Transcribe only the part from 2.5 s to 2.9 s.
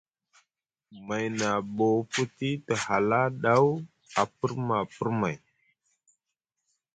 te